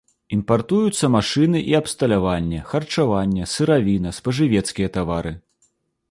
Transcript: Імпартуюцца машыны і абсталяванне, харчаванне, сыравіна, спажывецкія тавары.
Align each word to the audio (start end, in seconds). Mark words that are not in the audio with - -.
Імпартуюцца 0.35 1.09
машыны 1.15 1.59
і 1.73 1.75
абсталяванне, 1.79 2.59
харчаванне, 2.71 3.43
сыравіна, 3.53 4.09
спажывецкія 4.21 4.87
тавары. 4.97 5.35